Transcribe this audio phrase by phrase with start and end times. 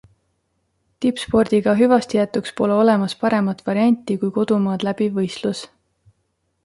[1.05, 5.63] Tippspordiga hüvastijätuks pole olemas paremat varianti kui kodumaad läbiv võistlus.